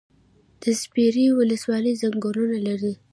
د 0.61 0.63
سپیرې 0.81 1.25
ولسوالۍ 1.39 1.93
ځنګلونه 2.01 2.57
لري 2.67 2.93